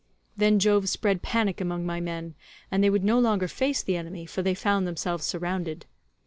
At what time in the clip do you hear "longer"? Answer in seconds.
3.19-3.47